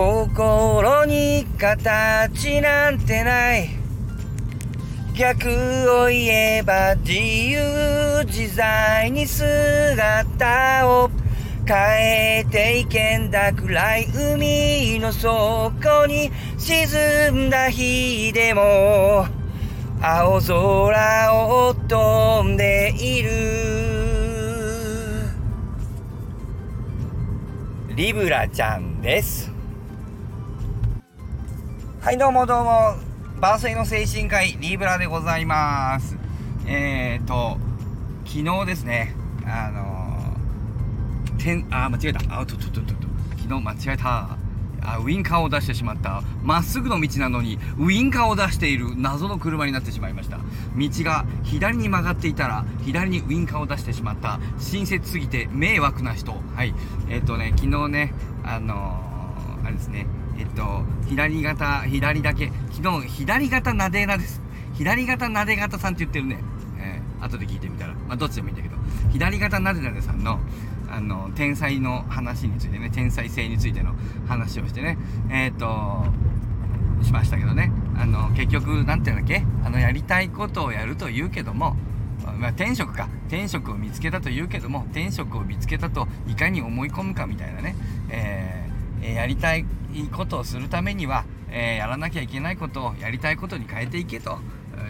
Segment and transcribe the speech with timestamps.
[0.00, 3.68] 心に形なんてない。
[5.14, 5.50] 逆
[6.04, 11.10] を言えば自由自在に姿を
[11.66, 11.76] 変
[12.38, 19.26] えていけんだ暗い海の底に沈んだ日でも
[20.00, 23.30] 青空を飛んでいる。
[27.94, 29.49] リブラちゃんです。
[32.02, 32.94] はいどうもどうも。
[33.42, 36.16] バースデーの精神科医リーブラでございます。
[36.66, 37.58] えーと
[38.24, 39.14] 昨日ですね
[39.44, 42.40] あのー、てんあ間違えた。
[42.40, 42.94] あととととと
[43.36, 44.38] 昨日間違えた。
[44.82, 46.22] あウインカーを出してしまった。
[46.42, 50.38] まっすぐの道なのにウインカーを出している謎の車になってしまいました。
[50.38, 54.40] 道が左に曲がっていたら左にウインカーを出してしまった。
[54.58, 56.32] 親切すぎて迷惑な人。
[56.56, 56.72] はい。
[57.10, 60.06] えっ、ー、とね昨日ねあのー、あれですね。
[60.40, 62.50] えっ、と左肩左だけ。
[62.72, 64.40] 昨日左肩なでなです。
[64.72, 66.38] 左肩なで型さんって言ってるね。
[66.78, 67.92] えー、後で聞いてみたら。
[67.92, 68.76] まあどっちでもいいんだけど。
[69.12, 70.40] 左肩なでなでさんの
[70.90, 72.88] あの天才の話についてね。
[72.90, 73.94] 天才性についての
[74.26, 74.96] 話をしてね。
[75.30, 76.06] えっ、と
[77.02, 77.70] しましたけどね。
[77.98, 79.44] あの結局何て言うんだっけ？
[79.62, 81.76] あのやりたいことをやると言うけども
[82.38, 83.08] まあ、転職か。
[83.28, 87.76] 転職を見つけたと言うけども転職を見つけたといかに思い込むかみたいなね、
[88.08, 89.64] えー、やりたい
[90.12, 94.38] ことをするためには、え、やらなきゃいけないことをやりたいことに変えていけと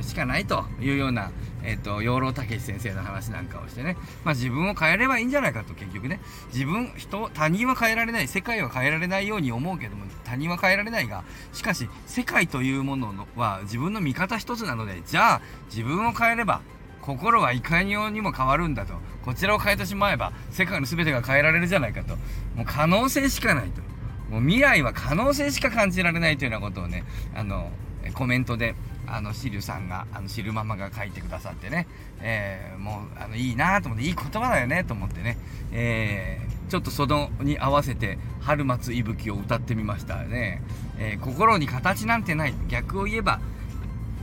[0.02, 1.30] しかないというような、
[1.62, 6.20] えっ、ー、と、養老孟司先生の話なんかをしてね、まあ自分を変えればいいんじゃないかと結局ね、
[6.52, 16.62] 自分、人、他人は変えられない、世界は変えられないように思うけども、他人は変えられないが、しかし、世界というものは自分の味方一つなので、じゃあ、自分を変えれば、
[17.02, 18.94] 心はいかにようにも変わるんだと。
[19.24, 22.16] こちらを変えてしまえば、世界の全てが変えられるじゃないかと。
[22.54, 23.89] もう可能性しかないと。
[24.30, 27.70] もう未来は可能性しか感じられないというようなことをね、あの、
[28.14, 28.74] コメントで
[29.06, 31.86] あのシルさんがあのシルママが書いてくださってね、
[32.20, 35.36] えー、もうあのいいなと思っていい言葉だよねと思ってね、
[35.72, 40.62] えー、ちょっとそのに合わせて「春松息吹」を歌ってみましたね、
[40.98, 42.54] えー、心に形なんてない。
[42.68, 43.40] 逆を言えば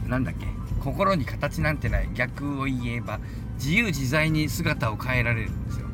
[0.08, 0.48] なんだっけ？
[0.84, 2.10] 心に形なんてない。
[2.16, 3.20] 逆を言えば
[3.56, 5.88] 自由自在に姿を変えられるんですよ。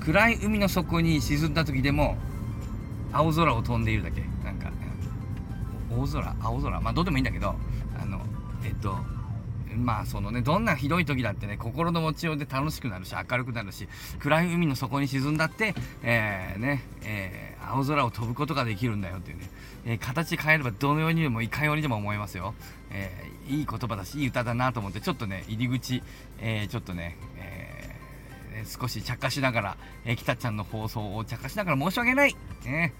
[0.00, 2.18] 暗い海の底に沈んだ時でも
[3.12, 4.22] 青空を飛んでいるだけ。
[4.44, 4.70] なんか
[5.90, 6.80] 大空青空。
[6.80, 7.54] まあどうでもいいんだけど
[8.00, 8.20] あの
[8.64, 8.96] えっと
[9.76, 19.50] まあそのねどんなひどい時だってね心の持ちようで楽しくなるし明るくなるし暗い海の底に沈んだってえー、ねえー、青空を飛ぶことができるんだよっていうね、
[19.86, 22.54] えー、形変えればどのようにでもいかようにでも思いますよ、
[22.90, 23.10] え、
[23.48, 26.02] いい言葉だしいい歌だなと思ってちょっとね入り口、
[26.40, 27.61] え、ちょっとね、え
[28.66, 32.94] 少し茶化しながら、えー、北ちゃんの放送を茶化しながら申し訳ない、ね、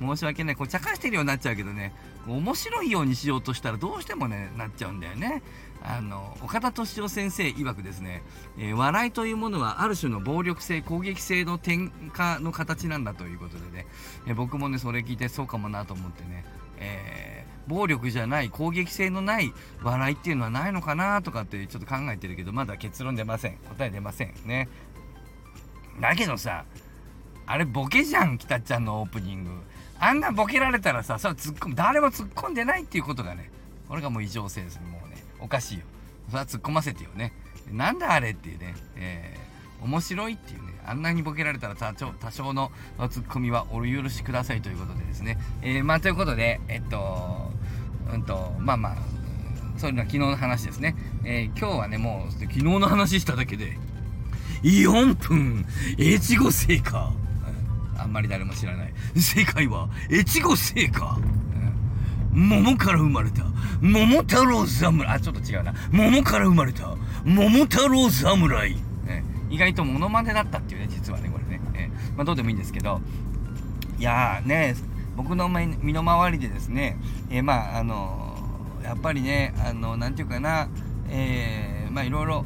[0.00, 0.56] 申し訳ない。
[0.56, 1.92] こう茶化してるようになっちゃうけどね。
[2.26, 5.42] 面白いようにしようとしたらどうしてもねなっちゃうんだよね。
[5.82, 8.22] あの岡田敏夫先生曰くですね、
[8.58, 13.86] えー、笑いというものはある種の暴力性攻撃性の転化の形なんだということでね、
[14.26, 16.44] えー、僕もねそれ聞いてそうかもなと思ってね、
[16.78, 19.52] えー、暴力じゃない攻撃性のない
[19.84, 23.58] 笑いっていうのはないのかなとかってちょっと考えてるけどまだ結論出ません。
[23.68, 24.34] 答え出ません。
[24.44, 24.68] ね。
[26.00, 26.64] だけどさ
[27.46, 29.50] あれボケじゃん北ちゃんのオープニング。
[29.98, 33.50] あんなボケられたらさそれ突っ込む誰も突っ込んでないっていうことがね
[33.88, 35.24] これがもう異常性ですもうね。
[35.40, 35.84] おかしいよ。
[36.28, 37.32] それは突っ込ませてよね。
[37.70, 40.76] なんだあれっていうね、えー、面白いっていうね。
[40.86, 42.70] あんなにボケられたら多少多少の
[43.10, 47.50] ツッコミはお許しくださいということでですね、えー、まあということでえっと
[48.12, 48.96] うんとまあまあ
[49.78, 53.76] そういうのは昨日の話ですね、えー、今日はねもう昨日の話しただけで
[54.66, 55.64] 4分
[55.96, 57.12] 越後製か
[57.96, 58.92] あんまり誰も知らない。
[59.16, 61.18] 正解は越後製か
[62.32, 63.44] 桃から生まれた。
[63.80, 65.08] 桃太郎侍。
[65.08, 65.72] あちょっと違うな。
[65.92, 66.96] 桃から生まれた。
[67.24, 68.76] 桃太郎侍、
[69.50, 73.00] 意外とモノマネだったっていうね実はねこれね、えまあ、どうでもいいんですけど。
[73.98, 74.74] いやーね
[75.16, 76.98] 僕の身の回りでですね、
[77.30, 80.68] えー、まああのー、やっぱりねあのー、て言うかな。
[81.08, 82.44] えー、まあいろいろ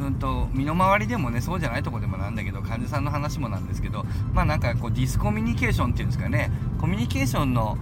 [0.00, 6.50] うんと身の回りでもねそうじゃないとこでもなんだけど患者さんの話もなんですけどまあなんかこうディスコミュニケーションっていうんですかね。
[6.80, 7.78] コミュニケーションの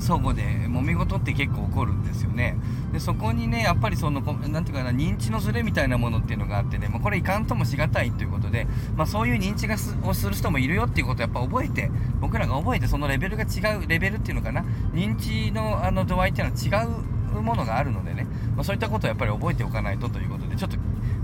[0.00, 2.56] 相互で揉め事って結構起こるんですよね。
[2.92, 8.66] でそこにねやっぱりその何て言うかな認知のズレみたいなものっていうのがあってね、まあ、これいかんともしがたいということで、
[8.96, 9.76] まあ、そういう認知が
[10.08, 11.90] をする人もいるよっていうことをやっぱ覚えて
[12.20, 14.64] 僕らが覚えてそのレベルが違うレベルっていうのかな。
[14.92, 18.23] 認知のあの度合いっていうのは違うものがあるのでね、
[18.54, 20.76] まあ、そういったことをやっぱり覚えておかないとということでちょっと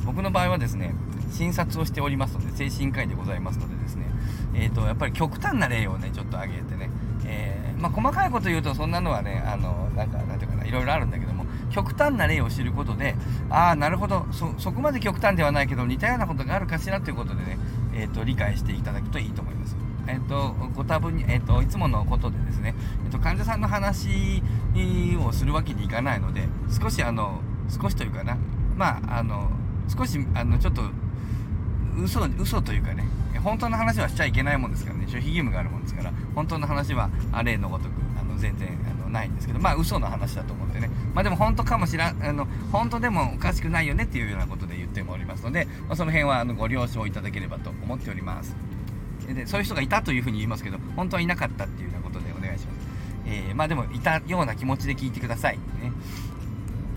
[0.05, 0.94] 僕の場合はですね
[1.31, 4.06] 診察をしておりますので精神科医でございますのでですね
[4.55, 6.91] えっ、とやっぱり極端な例をねちょっと挙げてね、
[7.25, 13.15] えまあ、細かいこと言うとそんなのはねあのなんかなんていうかないろいろあるんだけども極端な例を知ることで
[13.49, 17.59] ああなるほどそこまで極端ではないけど似たようなことがあるかしらということでね、
[17.94, 19.60] えーと、理解していただくといいと思います。
[20.11, 22.75] えーと、ご多分に、えーと、いつものことでですね、
[23.05, 24.43] えー、と患者さんの話
[25.25, 26.49] をするわけにいかないので
[26.81, 28.37] 少しあの少しというかな
[28.77, 29.51] まああの
[29.89, 30.83] 少しあのちょっと
[32.03, 33.05] 嘘嘘というかね
[33.43, 48.70] 本当の話はしちゃいけないもんですからね守秘義務があるもんですから本当の話はあ例のごとくあの全然あのないんですけどまあ嘘の話だと思ってねまあでも本当かもしらんあの本当でもおかしくないよねっていうようなことで言っておりますので、まあ、その辺はあのご了承いただければと思っております。
[49.35, 52.88] でそういう人がいたというふうに言いますけど本当はいなかったっていうようなことでお願いします、
[53.27, 55.56] えー、まあでもいたような気持ちで聞いてください。
[55.56, 55.93] ね。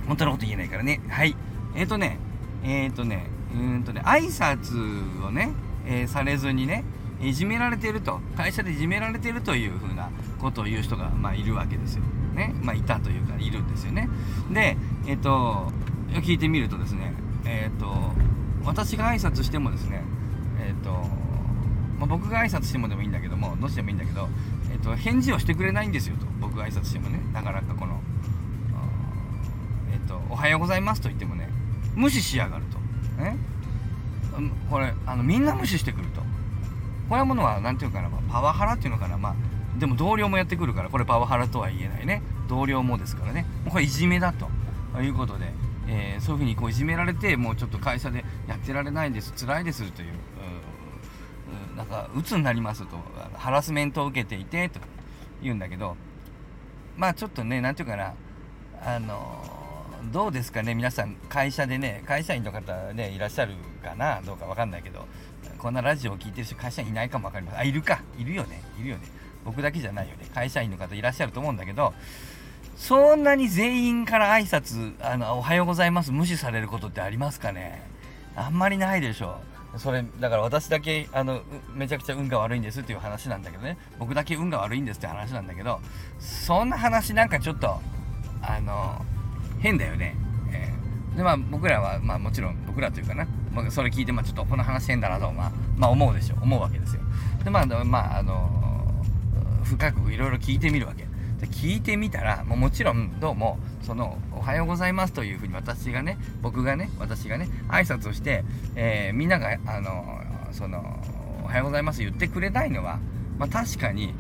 [0.08, 1.02] 本当のこと言えないからね。
[1.08, 1.36] はい。
[1.76, 2.18] えっ、ー、とね
[2.64, 5.52] えっ、ー、とねうんとね挨拶をね、
[5.86, 6.84] えされずにね
[7.22, 10.10] いじめられていると会社でいじめられているというふうな
[10.40, 12.04] ことを言う人が、まあ、いるわけですよ。
[12.36, 12.54] ね。
[12.62, 14.10] まあ、いたというかいるんですよね。
[14.52, 14.76] で、
[15.08, 15.72] えっ、と
[16.22, 17.14] 聞いてみるとですね、
[17.46, 17.86] えっ、と
[18.66, 20.04] 私が挨拶してもですね、
[20.60, 21.06] えっ、と
[22.04, 24.28] まあ、僕が挨拶してもでもいいんだけどもどうしてもいいんだけど、
[24.72, 27.20] えっと返事をしてくれないんですよと僕が挨拶してもね。
[27.32, 28.02] なかなかこの、
[29.94, 31.50] えっと「おはようございます」と言ってもね
[31.96, 32.78] 無視しやがると。
[33.22, 33.38] ね
[34.70, 36.22] これあのみんな無視してくると。
[37.08, 39.36] こういうものは何て言うかな、まあ、パワハラっていうのかなまあ
[39.78, 42.22] でも同僚もやってくるからこれパワハラとは言えないね。
[42.50, 43.46] 同僚もですからね。
[43.70, 44.50] これいじめだと
[45.02, 45.54] いうことで、
[45.88, 50.14] えー、そういうふうにこういじめられてもうちょっと会社でやってられないんです辛いですという
[51.76, 52.98] なんか鬱になりますと
[53.36, 54.80] ハラスメントを受けていてと
[55.42, 55.96] 言うんだけど
[56.98, 58.14] まあちょっとね何て言うかな
[58.86, 59.44] あの
[60.12, 63.54] どうですかね皆さん会社でね会社員の方ねいらっしゃる
[63.84, 65.06] かなどうか分かんないけど
[65.58, 68.02] こんなラジオを聴いてる人会社員いないかも分かりますあいるか。
[68.18, 68.62] いるよね。
[68.80, 69.04] いるよね。
[69.46, 70.28] 僕だけじゃないよね。
[70.34, 71.94] 会社員の方いらっしゃると思うんだけど
[72.76, 77.82] そんなに全員から挨拶あのおはようございます無視されることってありますかね？
[78.36, 79.40] あんまりないでしょ。
[79.53, 81.42] うそれだから私だけあの
[81.74, 83.78] めちゃくちゃ運が悪いんですっていう話なんだけどね。
[84.00, 85.80] 僕だけ運が悪いんですって話なんだけど
[86.20, 87.80] そんな話なんかちょっと
[88.42, 89.04] あの
[89.60, 90.16] 変だよね、
[90.52, 96.36] えー、でまあ僕らはまあもちろん僕らというかな、まあ、それ聞いてまあちょっとこの話変だなと、まあ、まあ思うでしょ。
[96.36, 97.02] う思うわけですよ。
[97.44, 98.50] でまあまああの
[99.64, 101.03] 深くいろいろ聞いてみるわけ。
[101.48, 108.44] 聞いてみたらもうもちろんどうもその「おはようございます」というふうに私がね僕がね私がね挨拶をして、
[108.76, 111.00] えー、みんながあのその
[111.44, 113.00] 「おはようございます」言ってくれないのは、
[113.38, 114.14] まあ、確かに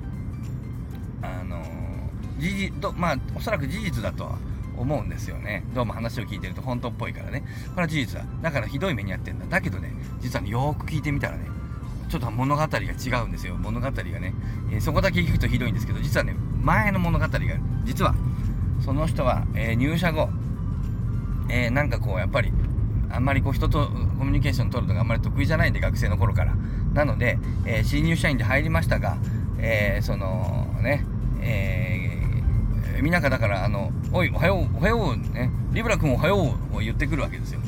[1.22, 1.64] あの
[2.40, 4.38] 事実まあおそらく事実だとは
[4.78, 5.64] 思うんですよね。
[5.76, 7.44] どうも話を聞いてると本当っぽいからね。
[7.70, 8.26] これは事実だ。
[8.42, 9.46] だからひどい目に遭ってんだ。
[9.46, 11.46] だけどね実は、ね、よーく聞いてみたらね
[12.14, 13.56] ちょっと物語が違うんですよ。
[13.56, 14.36] 物語がね、
[14.72, 17.40] えー、そこだけ聞くとひどいんですけど実はね前の物語が
[17.86, 18.14] 実は
[18.86, 20.30] その人は、えー、入社後、
[21.50, 22.54] えー、なんかこうやっぱり
[23.10, 26.54] あんまりこう人とコミュニケーション取るのがあんまり得意じゃないんで学生の頃から。
[26.94, 29.18] なので、えー、新入社員で入りましたが、
[29.58, 31.04] え、そのね、
[31.42, 37.60] えー、みんながだからあの「おいおはようおはよう」ね「リブラ君おはよう」を言ってくるわけですよ、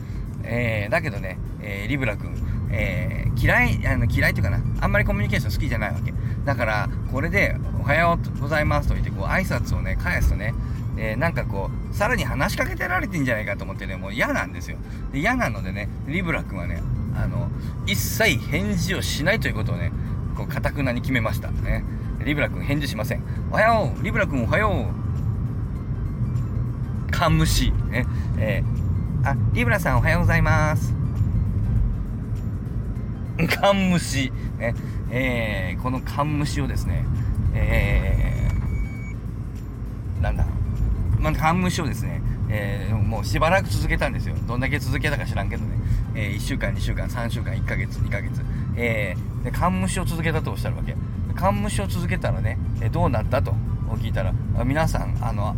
[0.44, 6.14] え、だけどね、え、リブラ君、えー、嫌いあの嫌いというかなあんまりコミュニケーション好きじゃないわけ。
[6.46, 10.54] だからこれで「おはようございます」と言ってこう挨拶をね返すとね
[10.98, 14.78] えー、なんかこうさらに話しかけてられてんじゃないかと思ってねもう嫌なんですよ。
[15.12, 16.82] で嫌なのでねリブラ君はね
[17.14, 17.50] あの
[17.86, 19.92] 一切返事をしないということをね
[20.38, 21.52] こう堅くなに決めました。
[21.52, 21.84] ね。
[22.24, 27.12] リブラ君返事しませんおはようリブラ君おはよう。
[27.12, 28.06] カムシね。
[28.38, 31.05] えー、あリブラさんおはようございます
[33.62, 34.74] カンムシね
[35.12, 37.06] えー、このカンムシをですね
[37.54, 40.46] えー、なんだ
[41.20, 44.36] まあ、半無償ですね、えー、もうしばらく続けたんですよ。
[44.48, 45.76] どんだけ続けたか知らんけどね。
[46.14, 48.44] えー、1週間、2週間、3週間、1ヶ月、2ヶ月。
[48.76, 50.96] えー、で、カンムシを続けたとおっしゃるわけ。
[51.34, 53.56] カンムシを続けたらね、えどうなったと？
[53.98, 55.56] 聞いたら、皆さん、あの、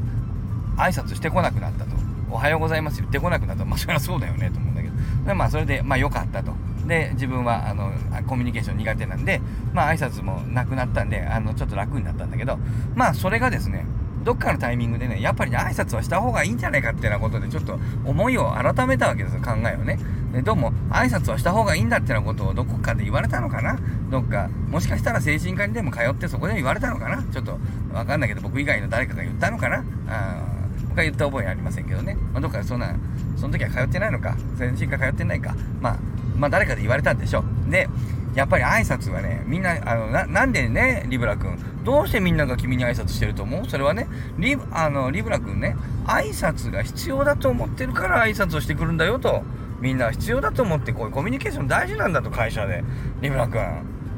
[0.78, 1.92] 挨拶してこなくなったと。
[2.30, 3.66] おはようございます言ってこなくなった。
[3.66, 4.94] まあ、そりゃそうだよね、と思うんだけど。
[5.26, 6.54] で、まあ、それで、まあ、良かったと。
[6.88, 7.92] で、自分は、あの、
[8.26, 9.42] コミュニケーション苦手なんで、
[9.74, 12.58] まあ、挨拶もなくなったんで、あの、ちょっと楽になったんだけど、
[12.96, 13.86] まあ、それがですね、
[14.24, 19.98] どっかのタイミングでね、やっぱりね、挨拶はした方がいいんじゃないかっていうようなことで、ちょっと思いを改めたわけですよ、考えをね。
[20.34, 23.80] でどうも、挨拶はした方がいいんだっていうようなことをどこかで言われたのかな？
[24.10, 27.24] どっか、もしかしたら精神科にでも通ってそこで言われたのかな？
[27.24, 27.58] ちょっと
[27.94, 29.86] わかんないけど、僕以外の誰かが言ったのかな？
[30.10, 30.44] あ
[30.90, 32.18] 僕は言った覚えありませんけどね。
[32.34, 32.94] まあ、どっかそんな、
[33.38, 35.56] その時は通ってないのか、精神科通ってないか。
[35.80, 35.98] まあ、
[36.38, 37.72] まあ誰かで言われたんでしょう。
[37.72, 37.90] で
[38.36, 41.58] やっぱり挨拶はねみんなあのななんでねリブラ君。
[41.84, 43.66] どうしてみんなが君に挨拶してると思う？
[43.68, 45.76] それはねリあのリブラ君ね
[46.06, 49.44] 挨拶が必要だと思ってるから挨拶をしてくるんだよと。
[49.80, 52.84] みんな必要だと思ってこういうコミュニケーション大事なんだと会社で。
[53.22, 53.62] リブラ君。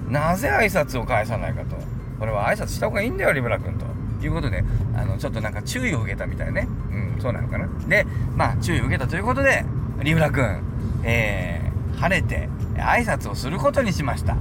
[0.10, 1.76] なぜ挨拶を返さないかと。
[2.18, 3.86] これは挨拶した方がいいんだよリブラ君と。
[4.22, 4.64] いうことで
[4.96, 6.68] あのちょっとなんか注意を受けたみたいね。
[6.92, 7.68] うんそうなのかな。
[7.88, 9.64] でまあ注意を受けたということで
[10.02, 10.62] リブラ君。
[11.04, 11.69] えー、
[12.00, 14.38] 晴れて挨拶をすることにしました。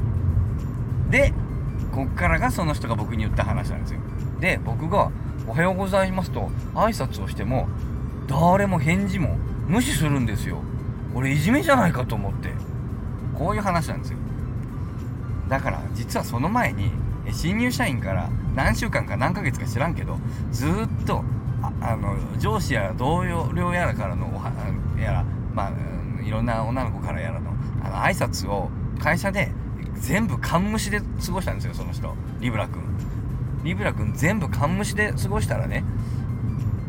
[1.11, 1.33] で
[1.93, 4.01] こっからがその人が僕に言った話なんですよ。
[4.41, 5.11] で僕が
[5.49, 7.69] 「おはようございます」と挨拶をしても
[8.29, 9.37] 誰も返事も
[9.67, 10.59] 無視するんですよ。
[11.15, 12.53] これいじめじゃないかと思って。
[13.39, 14.19] こういう話なんですよ。
[15.49, 16.91] だから実はその前に
[17.31, 20.19] 新入社員から何週間か何ヶ月か知らんけど
[20.51, 20.71] ずっ
[21.07, 21.23] と
[21.81, 24.53] あの上司や同僚やらからのおは
[25.01, 25.25] やら
[25.55, 27.41] まあいろんな女の子からやら
[27.89, 29.51] あの挨拶を会社で
[30.01, 32.15] 全部勘無視で過ごしたんですよその人。
[32.41, 32.83] リブラ君。
[33.65, 35.85] リブラ君全部勘無視で過ごしたらね。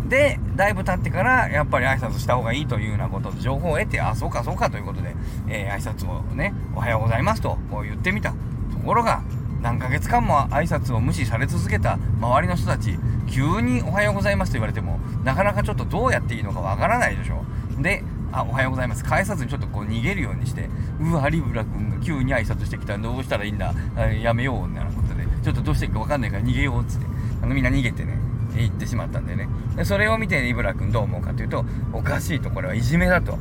[0.07, 5.15] でだいぶ経ってからやっぱり挨拶した方がいいというようなことで情報を得てあそうかそうかということで、
[5.47, 8.33] えー、挨拶をねおはようございますとこう言ってみた。
[8.71, 9.23] ところが
[9.61, 12.97] 何ヶ月間も挨拶を無視され続けた周りの人たち
[13.29, 17.43] 急におはようございますと言われてもなかなかちょっとどうやっていいのかわからないでしょ。
[17.81, 19.03] であおはようございます。
[19.03, 20.69] 返さずにちょっとこう逃げるようにして
[20.99, 23.73] うわリブラ君が急に挨拶してきたらどうしたらいいんだ？
[24.21, 24.67] やめよう。
[24.67, 25.25] みたいなことで。
[25.43, 27.05] ちょっとどうしていいか分かんないから逃げようっつって。
[27.41, 28.17] あのみんな逃げてね
[28.55, 29.47] 行ってしまったんでね。
[29.75, 33.37] でそれを見てリブラ君どう思うかというとおかしいとこれはいじめだと。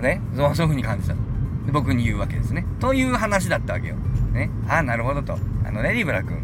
[0.00, 0.20] ね？
[0.34, 1.14] そういう風に感じた。
[1.72, 2.66] 僕に言うわけですね。
[2.80, 3.94] という話だったわけよ。
[4.32, 4.50] ね？
[4.68, 5.38] ああなるほどと。
[5.64, 6.38] あのねリブラ君。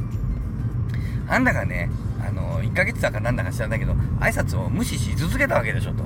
[1.28, 1.90] あんだがね
[2.24, 6.04] あの1ヶ月だかなんだか知らないけど挨拶を無視し続けたわけでしょと。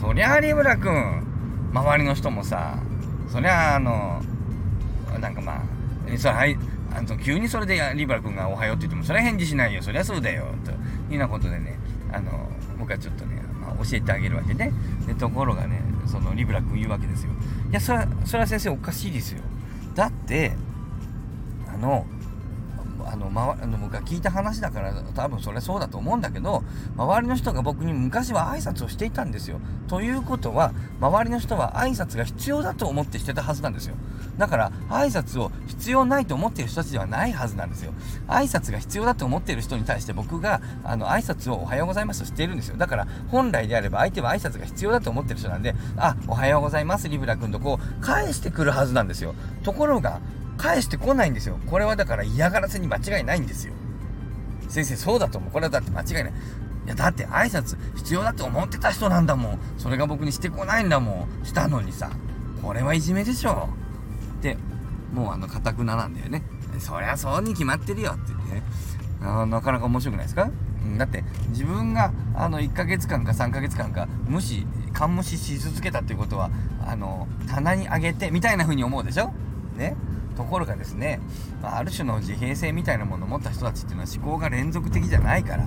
[0.00, 1.22] そりゃあリブラ君
[1.74, 2.78] 周りの人もさ
[3.28, 4.22] そりゃあの
[5.20, 5.62] なんかまあ
[6.16, 6.56] そはい
[6.90, 9.82] あの急にそれでリブラ君が「おはよう」って言ってもそれは返事しないよ。
[9.82, 10.46] そりゃそうだよ。
[10.64, 10.80] というよ
[11.12, 11.78] うなことでね
[12.10, 14.72] あの僕はちょっとね、まあ、教えてあげるわけね
[15.06, 17.30] でところがねそのリブラ君言うわけですよ。
[17.70, 19.42] いやそそれは先生おかしいですよ。
[19.94, 20.52] だって
[21.68, 22.06] あの
[23.10, 26.62] あの、ま、あの僕が聞いた話だから多分それそうだと思うんだけど
[26.96, 29.60] 周りの人が僕に昔は挨拶をしていたんですよ。
[29.88, 33.96] ということは周りの人は挨拶が必要だと思ってしてたはずなんですよ。
[34.38, 37.92] だから挨拶を必要ないと思っている人たちではないはずなんですよ。
[38.28, 42.76] 挨拶が必要だと思っている人に対して僕があの挨拶をおはようございますとしているんですよ。
[42.76, 49.34] だから本来であれば相手は挨拶が必要だと思ってる人なんであおはようございますリブラ君とこう返してくるはずなんですよ。
[49.64, 50.20] ところが
[50.60, 51.58] 返してこないんですよ。
[51.66, 53.72] これはだから嫌がらせに間違いないんですよ。
[54.68, 55.50] 先生、そうだと思う。
[55.50, 56.32] これはだって間違いない。
[56.86, 59.58] いや、だって挨拶必要だって思ってた人なんだもん。
[59.78, 61.46] それが僕にしてこないんだもん。
[61.46, 62.10] したのにさ。
[62.62, 63.70] これはいじめでしょ。
[64.38, 64.56] って
[65.12, 66.42] もうあの、かたくななんだよね。
[66.78, 68.62] そりゃそうに決まってるよって言ってね。
[69.22, 70.50] あなかなか面白くないですか？
[70.96, 76.50] だって自分があの1ヶ月間か3ヶ月間か無視、勘無視し続けたっていうことは、
[76.86, 79.32] あの、棚にあげてみたいな風に思うでしょ？
[79.76, 79.94] ね？
[80.40, 81.20] ところがですね、
[81.62, 85.66] まあ、ある種の自閉性みたいなものを持った人たちっていうのは思考が連続的じゃないから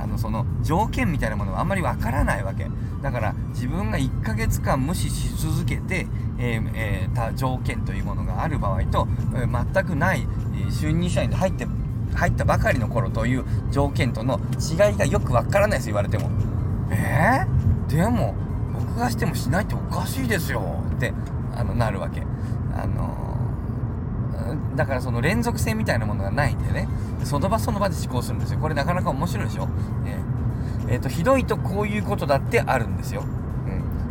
[0.00, 2.66] あのその条件みたいなものはあんまりわからないわけ。
[3.02, 6.08] だから自分が1ヶ月間無視し続けて、
[6.38, 11.66] えーえー、た条件というものがある場合と、えー、全くない、えー、就任社員で入って
[12.14, 16.28] 入ったばかりの頃という条件との違いがよくわからないです言われても。
[16.90, 18.34] えー、でも
[18.74, 21.12] 僕がしてもしないっておかしいですよって
[21.54, 22.22] あのなるわけ。
[22.74, 23.27] あの
[24.78, 26.88] だからその連続性みたいなものがないんでね。
[27.24, 28.60] その場その場で思考するんですよ。
[28.60, 30.20] これなかなか面白いでしょ、ね。
[30.88, 33.22] えーと、ひどいとこういうことだってあるんですよ、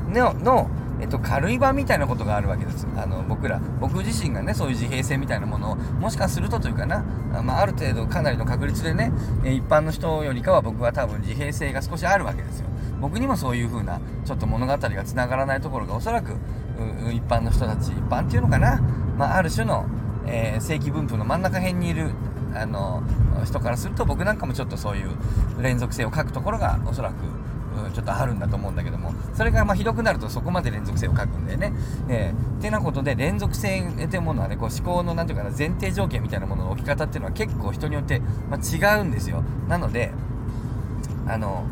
[0.07, 0.69] うん、のの、
[1.01, 2.85] えーと、軽い版みたいなことがあるわけです。
[2.95, 3.59] あの僕ら。
[3.79, 7.03] 僕自身がねそういう自閉性みたいなものをもしかするとというかな、
[7.41, 9.11] まあ、ある程度かなりの確率でね
[9.43, 12.67] 一般の人よりかは僕は多分自閉性が少しあるわけですよ。
[12.99, 16.35] 僕にもそういう風なちょっと物語がつながらないところがおそらく
[17.11, 18.81] 一般の人たち一般っていうのかな、
[19.17, 19.85] まあ、ある種の
[20.27, 22.11] えー、正規分布の真ん中辺にいる
[22.53, 23.03] あの
[23.45, 25.09] 人からすると僕なんかもちょっとそういう
[25.61, 27.15] 連続性を書くところがおそらく
[27.93, 31.73] ちょっとあるんだと思うんだけどもそれがまひどくなるとそこまで連続性を書くんだよね。
[32.09, 39.43] えー、てなことで連続性っていうものはねこう思考の何ていうかな前提条件みたいなものの置き方っていうのは結構人によって、ま、違うんですよ。
[39.67, 40.11] なので
[41.27, 41.65] あの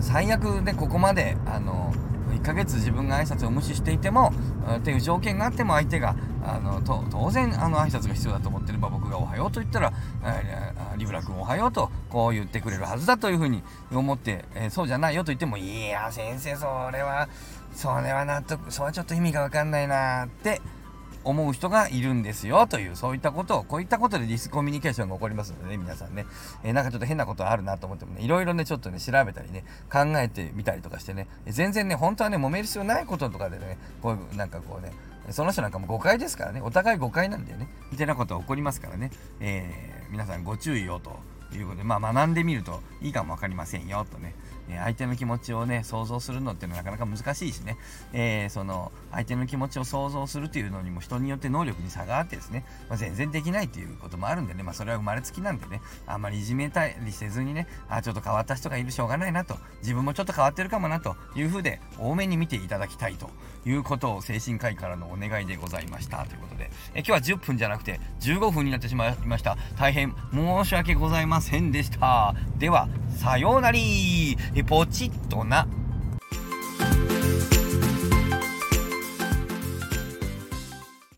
[0.00, 1.92] 最悪でここまであの
[2.30, 4.32] 1ヶ月自分が挨拶を無視していても
[4.78, 9.92] っていう条件があっても相手があのと当然あの挨拶が必要だと思ってれば僕が「おはよう」と言ったら
[10.96, 17.28] 「リブラ君おはよう」とこう言ってくれるはずだというふうに思って、えー、そうじゃないよと言っても「いや先生それは
[17.74, 20.60] それは納得それはちょっと意味が分かんないなって
[21.22, 26.26] 思う人がいるんですよという、そういったことを、こういったことでディスコミュニケーションが起こりますのでね、皆さんね、
[26.64, 34.92] えー、なんかちょっと変なことあるなと思ってもね、いろいろね、ちょっとね、調べたりね、考えてみたりとかしてね、全然ね、本当はね、揉める必要ないこととかでね、こういう、なんかこうね、
[35.32, 39.10] その人なんかも誤解ですからね、お互い誤解なんだよね、みたいなことは起こりますからね、
[39.40, 41.18] えー、皆さんご注意をと
[41.52, 44.34] いうことで、まあ学んでみるといいかも分かりませんよとね、
[44.72, 47.76] え相手の気持ちをね、想像するのっていうのはなかなか難しいしね、
[48.12, 63.30] えー、その、相手の気持ちを想像するっていうのにも人によって能力に差があってですね、まあ、全然できないっていうこともあるんでね、まあそれは生まれつきなんでね、あんまりいじめたりせずにね、あ、ちょっと変わった人がいるしょうがないなと、自分もちょっと変わってるかもなというふうで、多めに見ていただきたいと
[63.66, 66.24] いうことを精神科医からのお願いでございました。
[66.24, 69.56] ということで、え今日は10分じゃなくて15分になってしまいました。
[69.78, 72.34] 大変申し訳ございませんでした。
[72.58, 75.66] では、さようなりポチッとな。